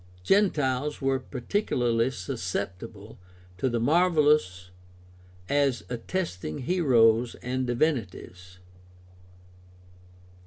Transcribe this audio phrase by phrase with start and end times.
[0.23, 3.19] Gentiles were particularly susceptible
[3.59, 4.71] to the marvelous
[5.47, 8.57] as attesting heroes and divinities.